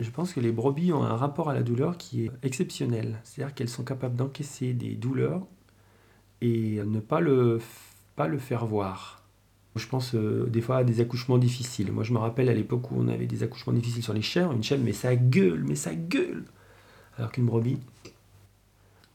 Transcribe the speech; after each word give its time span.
Je 0.00 0.10
pense 0.10 0.32
que 0.32 0.40
les 0.40 0.50
brebis 0.50 0.94
ont 0.94 1.02
un 1.02 1.14
rapport 1.14 1.50
à 1.50 1.54
la 1.54 1.62
douleur 1.62 1.98
qui 1.98 2.24
est 2.24 2.30
exceptionnel. 2.42 3.20
C'est-à-dire 3.22 3.54
qu'elles 3.54 3.68
sont 3.68 3.84
capables 3.84 4.16
d'encaisser 4.16 4.72
des 4.72 4.94
douleurs 4.94 5.46
et 6.40 6.80
ne 6.82 7.00
pas 7.00 7.20
le, 7.20 7.60
faire 8.38 8.64
voir. 8.64 9.22
Je 9.76 9.86
pense 9.86 10.14
euh, 10.14 10.46
des 10.46 10.62
fois 10.62 10.78
à 10.78 10.84
des 10.84 11.00
accouchements 11.00 11.36
difficiles. 11.36 11.92
Moi, 11.92 12.02
je 12.02 12.14
me 12.14 12.18
rappelle 12.18 12.48
à 12.48 12.54
l'époque 12.54 12.90
où 12.90 12.94
on 12.96 13.08
avait 13.08 13.26
des 13.26 13.42
accouchements 13.42 13.74
difficiles 13.74 14.02
sur 14.02 14.14
les 14.14 14.22
chèvres. 14.22 14.52
Une 14.52 14.62
chèvre, 14.62 14.82
mais 14.82 14.94
ça 14.94 15.14
gueule, 15.14 15.64
mais 15.64 15.76
ça 15.76 15.94
gueule. 15.94 16.44
Alors 17.18 17.30
qu'une 17.30 17.44
brebis, 17.44 17.78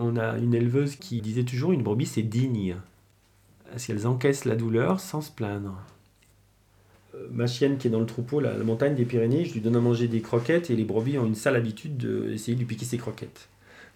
on 0.00 0.16
a 0.16 0.36
une 0.38 0.52
éleveuse 0.52 0.96
qui 0.96 1.20
disait 1.20 1.44
toujours 1.44 1.72
une 1.72 1.84
brebis, 1.84 2.06
c'est 2.06 2.22
digne. 2.22 2.76
Parce 3.70 3.86
qu'elles 3.86 4.06
encaissent 4.06 4.44
la 4.44 4.56
douleur 4.56 4.98
sans 4.98 5.20
se 5.20 5.30
plaindre? 5.30 5.78
Euh, 7.14 7.26
ma 7.30 7.46
chienne 7.46 7.78
qui 7.78 7.88
est 7.88 7.90
dans 7.90 8.00
le 8.00 8.06
troupeau, 8.06 8.40
la, 8.40 8.54
montagne 8.58 8.94
des 8.94 9.04
Pyrénées, 9.04 9.44
je 9.44 9.52
lui 9.52 9.60
donne 9.60 9.76
à 9.76 9.80
manger 9.80 10.08
des 10.08 10.20
croquettes 10.20 10.70
et 10.70 10.76
les 10.76 10.84
brebis 10.84 11.18
ont 11.18 11.26
une 11.26 11.34
sale 11.34 11.56
habitude 11.56 11.96
d'essayer 11.96 12.54
de 12.54 12.60
lui 12.60 12.66
piquer 12.66 12.84
ses 12.84 12.98
croquettes. 12.98 13.48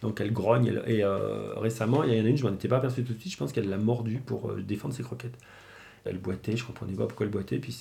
Donc 0.02 0.20
elle 0.20 0.32
grogne. 0.32 0.80
et 0.86 1.02
euh, 1.02 1.55
récemment, 1.55 2.05
il 2.05 2.14
y 2.14 2.20
en 2.20 2.24
a 2.24 2.28
une, 2.28 2.36
je 2.36 2.44
m'en 2.44 2.52
étais 2.52 2.68
pas 2.68 2.77
aperçu 2.77 3.02
tout 3.02 3.14
de 3.14 3.18
suite, 3.18 3.32
je 3.32 3.38
pense 3.38 3.52
qu'elle 3.52 3.68
l'a 3.68 3.78
mordu 3.78 4.20
pour 4.24 4.50
euh, 4.50 4.62
défendre 4.62 4.94
ses 4.94 5.02
croquettes. 5.02 5.38
Elle 6.05 6.18
boitait, 6.18 6.56
je 6.56 6.64
comprenais 6.64 6.92
pas 6.92 7.06
pourquoi 7.06 7.27
elle 7.27 7.32
boitait, 7.32 7.58
puis 7.58 7.77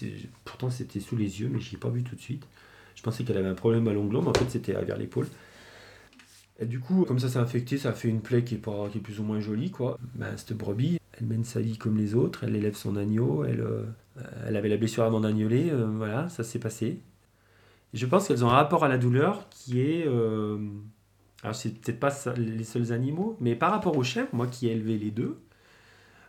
pourtant 0.46 0.70
c'était 0.70 1.00
sous 1.00 1.16
les 1.16 1.41
yeux, 1.41 1.49
mais 1.52 1.60
je 1.60 1.72
l'ai 1.72 1.77
pas 1.77 1.90
vu 1.90 2.04
tout 2.04 2.16
de 2.16 2.22
suite. 2.22 2.48
Je 2.96 3.04
pensais 3.04 3.24
qu'elle 3.24 3.38
avait 3.38 3.49
un 3.49 3.55
problème 3.55 3.88
à 3.88 3.94
l'onglon, 3.94 4.22
mais 4.22 4.30
en 4.30 4.34
fait 4.34 4.49
c'était 4.49 4.74
vers 4.74 4.98
l'épaule. 4.98 5.27
Et 6.58 6.66
du 6.66 6.80
coup, 6.80 7.04
comme 7.05 7.20
ça 7.20 7.27
s'est 7.27 7.38
infecté, 7.38 7.77
ça 7.77 7.90
a 7.90 7.94
fait 7.94 8.08
une 8.08 8.22
plaie 8.22 8.44
qui 8.44 8.55
est, 8.55 8.99
plus 9.04 9.20
ou 9.20 9.24
moins 9.24 9.41
jolie, 9.41 9.70
quoi. 9.70 9.99
Ben, 10.16 10.38
cette 10.38 10.54
brebis, 10.54 10.99
elle 11.20 11.27
mène 11.27 11.44
sa 11.44 11.60
vie 11.60 11.77
comme 11.77 11.98
les 11.98 12.16
autres, 12.16 12.46
elle 12.46 12.55
élève 12.55 12.76
son 12.76 12.96
agneau, 12.96 13.44
elle, 13.44 13.63
elle 14.48 14.55
avait 14.55 14.70
la 14.70 14.78
blessure 14.78 15.04
avant 15.04 15.20
d'agnoler, 15.20 15.70
euh, 15.72 15.86
voilà, 15.86 16.30
ça 16.30 16.44
s'est 16.44 16.60
passé. 16.60 17.02
Je 17.94 18.05
pense 18.05 18.28
qu'elles 18.28 18.44
ont 18.44 18.50
un 18.50 18.55
rapport 18.55 18.84
à 18.84 18.88
la 18.88 18.98
douleur 18.98 19.48
qui 19.50 19.82
est... 19.82 20.05
euh, 20.08 20.58
alors 21.44 21.55
c'est 21.55 21.70
peut-être 21.70 21.99
pas 21.99 22.13
les 22.38 22.63
seuls 22.63 22.91
animaux, 22.91 23.38
mais 23.40 23.55
par 23.55 23.71
rapport 23.71 23.96
aux 23.98 24.04
chèvres, 24.04 24.30
moi 24.34 24.48
qui 24.48 24.68
ai 24.68 24.71
élevé 24.71 24.98
les 24.98 25.12
deux, 25.12 25.40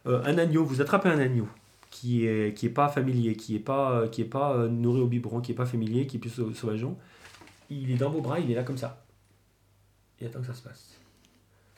euh, 0.06 0.22
un 0.24 0.38
agneau, 0.38 0.64
vous 0.64 0.80
attrapez 0.80 1.08
un 1.08 1.18
agneau 1.18 1.48
qui 1.90 2.26
est, 2.26 2.56
qui 2.56 2.66
est 2.66 2.70
pas 2.70 2.88
familier, 2.88 3.36
qui 3.36 3.56
est 3.56 3.60
pas, 3.60 4.06
qui 4.08 4.20
est 4.20 4.26
pas 4.26 4.54
euh, 4.54 4.68
nourri 4.68 5.00
au 5.00 5.06
biberon, 5.06 5.40
qui 5.40 5.52
est 5.52 5.56
pas 5.56 5.66
familier, 5.66 6.06
qui 6.06 6.18
est 6.18 6.20
plus 6.20 6.30
sau- 6.30 6.52
sauvageon, 6.52 6.96
il 7.70 7.90
est 7.90 7.96
dans 7.96 8.10
vos 8.10 8.20
bras, 8.20 8.38
il 8.38 8.50
est 8.50 8.54
là 8.54 8.62
comme 8.62 8.78
ça. 8.78 9.04
Et 10.20 10.26
attends 10.26 10.40
que 10.40 10.46
ça 10.46 10.54
se 10.54 10.62
passe. 10.62 10.98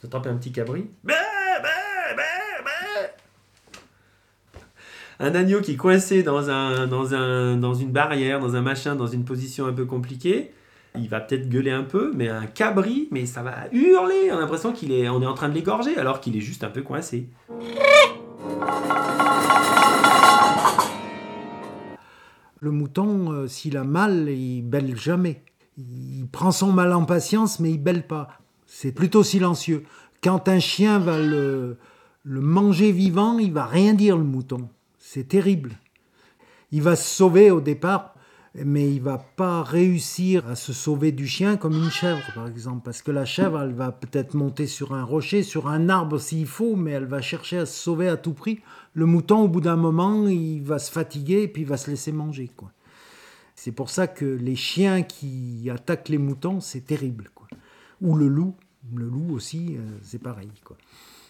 Vous 0.00 0.06
attrapez 0.06 0.28
un 0.28 0.36
petit 0.36 0.52
cabri. 0.52 0.90
Bah, 1.04 1.14
bah, 1.62 1.68
bah. 2.16 2.22
Un 5.20 5.34
agneau 5.34 5.60
qui 5.60 5.72
est 5.72 5.76
coincé 5.76 6.22
dans, 6.22 6.48
un, 6.48 6.86
dans, 6.86 7.12
un, 7.12 7.56
dans 7.56 7.74
une 7.74 7.90
barrière, 7.90 8.38
dans 8.38 8.54
un 8.54 8.60
machin, 8.62 8.94
dans 8.94 9.08
une 9.08 9.24
position 9.24 9.66
un 9.66 9.72
peu 9.72 9.84
compliquée. 9.84 10.52
Il 10.96 11.08
va 11.08 11.18
peut-être 11.18 11.48
gueuler 11.48 11.72
un 11.72 11.82
peu, 11.82 12.12
mais 12.14 12.28
un 12.28 12.46
cabri, 12.46 13.08
mais 13.10 13.26
ça 13.26 13.42
va 13.42 13.66
hurler. 13.72 14.30
On 14.30 14.36
a 14.36 14.40
l'impression 14.40 14.72
qu'il 14.72 14.92
est, 14.92 15.02
est 15.02 15.08
en 15.08 15.34
train 15.34 15.48
de 15.48 15.54
l'égorger, 15.54 15.98
alors 15.98 16.20
qu'il 16.20 16.36
est 16.36 16.40
juste 16.40 16.62
un 16.62 16.70
peu 16.70 16.82
coincé. 16.82 17.28
Le 22.60 22.70
mouton, 22.70 23.32
euh, 23.32 23.48
s'il 23.48 23.76
a 23.76 23.82
mal, 23.84 24.28
il 24.28 24.62
bêle 24.62 24.96
jamais. 24.96 25.42
Il 25.78 26.28
prend 26.30 26.52
son 26.52 26.72
mal 26.72 26.92
en 26.92 27.04
patience, 27.04 27.58
mais 27.58 27.72
il 27.72 27.78
bêle 27.78 28.06
pas. 28.06 28.28
C'est 28.66 28.92
plutôt 28.92 29.24
silencieux. 29.24 29.82
Quand 30.22 30.48
un 30.48 30.60
chien 30.60 31.00
va 31.00 31.18
le, 31.18 31.76
le 32.22 32.40
manger 32.40 32.92
vivant, 32.92 33.38
il 33.38 33.52
va 33.52 33.66
rien 33.66 33.94
dire, 33.94 34.16
le 34.16 34.24
mouton. 34.24 34.68
C'est 35.10 35.26
terrible. 35.26 35.78
Il 36.70 36.82
va 36.82 36.94
se 36.94 37.08
sauver 37.08 37.50
au 37.50 37.62
départ, 37.62 38.14
mais 38.54 38.92
il 38.92 39.00
va 39.00 39.16
pas 39.16 39.62
réussir 39.62 40.46
à 40.46 40.54
se 40.54 40.74
sauver 40.74 41.12
du 41.12 41.26
chien 41.26 41.56
comme 41.56 41.72
une 41.72 41.90
chèvre, 41.90 42.30
par 42.34 42.46
exemple. 42.46 42.82
Parce 42.84 43.00
que 43.00 43.10
la 43.10 43.24
chèvre, 43.24 43.58
elle 43.62 43.72
va 43.72 43.90
peut-être 43.90 44.34
monter 44.34 44.66
sur 44.66 44.92
un 44.92 45.04
rocher, 45.04 45.42
sur 45.42 45.66
un 45.66 45.88
arbre 45.88 46.18
s'il 46.18 46.46
faut, 46.46 46.76
mais 46.76 46.90
elle 46.90 47.06
va 47.06 47.22
chercher 47.22 47.56
à 47.56 47.64
se 47.64 47.72
sauver 47.72 48.06
à 48.06 48.18
tout 48.18 48.34
prix. 48.34 48.60
Le 48.92 49.06
mouton, 49.06 49.38
au 49.38 49.48
bout 49.48 49.62
d'un 49.62 49.76
moment, 49.76 50.28
il 50.28 50.60
va 50.60 50.78
se 50.78 50.92
fatiguer 50.92 51.44
et 51.44 51.48
puis 51.48 51.62
il 51.62 51.68
va 51.68 51.78
se 51.78 51.90
laisser 51.90 52.12
manger. 52.12 52.50
C'est 53.54 53.72
pour 53.72 53.88
ça 53.88 54.08
que 54.08 54.26
les 54.26 54.56
chiens 54.56 55.00
qui 55.02 55.70
attaquent 55.72 56.10
les 56.10 56.18
moutons, 56.18 56.60
c'est 56.60 56.84
terrible. 56.84 57.30
Ou 58.02 58.14
le 58.14 58.28
loup. 58.28 58.56
Le 58.96 59.06
loup 59.06 59.34
aussi, 59.34 59.76
euh, 59.76 59.80
c'est 60.02 60.22
pareil. 60.22 60.50
Quoi. 60.64 60.76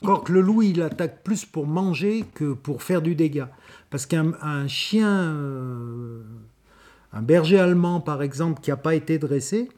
Encore 0.03 0.25
que 0.25 0.32
le 0.32 0.41
loup, 0.41 0.62
il 0.62 0.81
attaque 0.82 1.25
plus 1.25 1.44
pour 1.44 1.66
manger 1.66 2.25
que 2.34 2.53
pour 2.53 2.82
faire 2.82 3.03
du 3.03 3.14
dégât. 3.14 3.50
Parce 3.91 4.06
qu'un 4.06 4.32
un 4.42 4.69
chien, 4.69 5.09
euh, 5.09 6.22
un 7.12 7.22
berger 7.22 7.59
allemand 7.59 8.00
par 8.00 8.22
exemple, 8.22 8.60
qui 8.60 8.70
n'a 8.70 8.76
pas 8.76 8.94
été 8.94 9.19
dressé, 9.19 9.70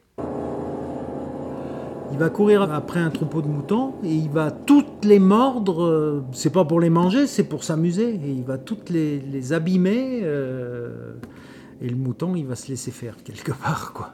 il 2.13 2.19
va 2.19 2.29
courir 2.29 2.63
après 2.73 2.99
un 2.99 3.11
troupeau 3.11 3.41
de 3.41 3.47
moutons 3.47 3.95
et 4.03 4.13
il 4.13 4.29
va 4.31 4.51
toutes 4.51 5.05
les 5.05 5.21
mordre. 5.21 5.85
euh, 5.85 6.25
c'est 6.33 6.51
pas 6.51 6.65
pour 6.65 6.81
les 6.81 6.91
manger, 6.91 7.27
c'est 7.27 7.45
pour 7.45 7.63
s'amuser. 7.65 8.15
Et 8.17 8.33
il 8.33 8.43
va 8.43 8.59
toutes 8.59 8.91
les, 8.91 9.53
abîmer. 9.53 10.19
et 11.81 11.89
le 11.89 11.97
mouton, 11.97 12.35
il 12.35 12.47
va 12.47 12.57
se 12.57 12.69
laisser 12.69 12.91
faire 12.91 13.17
quelque 13.23 13.53
part, 13.63 13.93
quoi. 13.95 14.13